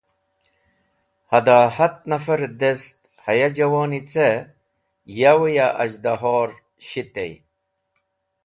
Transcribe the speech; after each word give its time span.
Hada 1.31 1.57
hat 1.77 1.95
nafar-e 2.09 2.49
dest 2.61 2.97
haya 3.23 3.47
juwoni 3.55 4.01
ce, 4.11 4.27
yowe 5.19 5.47
ya 5.57 5.67
az̃hdahor 5.83 6.49
shitey. 6.87 7.33